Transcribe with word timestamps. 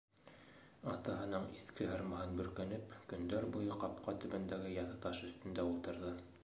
Атаһының 0.93 1.45
иҫке 1.59 1.89
һырмаһын 1.91 2.33
бөркәнеп, 2.41 2.97
көндәр 3.13 3.49
буйы 3.57 3.79
ҡапҡа 3.85 4.19
төбөндәге 4.25 4.77
яҫы 4.81 4.99
таш 5.07 5.25
өҫтөндә 5.31 5.71
ултырҙы. 5.73 6.15